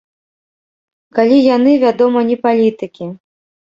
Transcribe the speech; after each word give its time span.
Калі 1.19 1.37
яны, 1.55 1.71
вядома, 1.87 2.19
не 2.35 2.43
палітыкі. 2.49 3.15